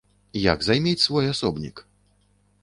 Як 0.53 0.63
займець 0.67 1.03
свой 1.07 1.29
асобнік? 1.35 1.85